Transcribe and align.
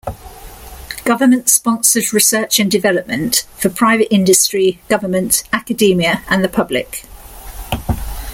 Government-sponsored 1.05 2.11
research 2.11 2.59
and 2.59 2.71
development, 2.71 3.45
for 3.59 3.69
private 3.69 4.11
industry, 4.11 4.81
government, 4.89 5.43
academia, 5.53 6.23
and 6.27 6.43
the 6.43 6.49
public. 6.49 7.05